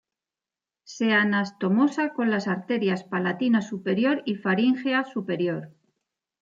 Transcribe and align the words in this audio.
Se 0.83 1.13
anastomosa 1.13 2.13
con 2.13 2.31
las 2.31 2.47
arterias 2.47 3.03
palatina 3.03 3.61
superior 3.61 4.23
y 4.25 4.33
faríngea 4.37 5.03
superior. 5.05 5.75